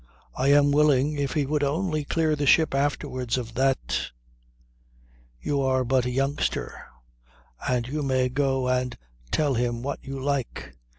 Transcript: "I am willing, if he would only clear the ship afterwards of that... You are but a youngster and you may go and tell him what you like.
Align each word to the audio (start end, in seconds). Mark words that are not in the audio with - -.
"I 0.35 0.47
am 0.51 0.71
willing, 0.71 1.13
if 1.19 1.33
he 1.35 1.45
would 1.45 1.63
only 1.63 2.03
clear 2.05 2.35
the 2.35 2.47
ship 2.47 2.73
afterwards 2.73 3.37
of 3.37 3.53
that... 3.53 4.09
You 5.39 5.61
are 5.61 5.83
but 5.85 6.07
a 6.07 6.09
youngster 6.09 6.87
and 7.69 7.85
you 7.87 8.01
may 8.01 8.27
go 8.27 8.67
and 8.67 8.97
tell 9.29 9.53
him 9.53 9.83
what 9.83 9.99
you 10.01 10.19
like. 10.19 10.75